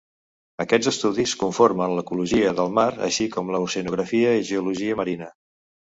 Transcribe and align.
Aquests 0.63 0.87
estudis 0.91 1.33
conformen 1.41 1.93
l'ecologia 1.99 2.55
del 2.61 2.73
mar 2.79 2.87
així 3.09 3.27
com 3.37 3.53
l'oceanografia 3.57 4.33
i 4.41 4.45
geologia 4.53 4.97
marina. 5.03 5.29